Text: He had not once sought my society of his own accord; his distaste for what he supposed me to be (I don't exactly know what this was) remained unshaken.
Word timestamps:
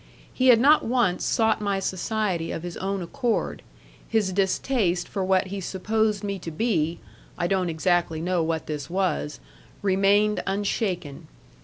He 0.33 0.47
had 0.47 0.59
not 0.59 0.83
once 0.83 1.23
sought 1.23 1.61
my 1.61 1.79
society 1.79 2.51
of 2.51 2.63
his 2.63 2.75
own 2.77 3.03
accord; 3.03 3.61
his 4.09 4.33
distaste 4.33 5.07
for 5.07 5.23
what 5.23 5.49
he 5.53 5.61
supposed 5.61 6.23
me 6.23 6.39
to 6.39 6.49
be 6.49 6.99
(I 7.37 7.45
don't 7.45 7.69
exactly 7.69 8.19
know 8.19 8.41
what 8.41 8.65
this 8.65 8.89
was) 8.89 9.39
remained 9.83 10.41
unshaken. 10.47 11.27